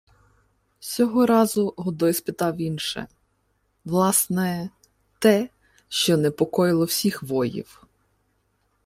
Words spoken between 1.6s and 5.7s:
Годой спитав інше: власне, те,